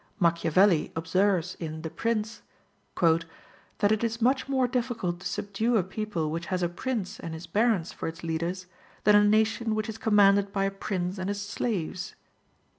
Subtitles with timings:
[0.19, 2.41] Machiavelli observes in "The Prince,"
[2.99, 7.35] "that it is much more difficult to subdue a people which has a prince and
[7.35, 8.65] his barons for its leaders,
[9.03, 12.15] than a nation which is commanded by a prince and his slaves."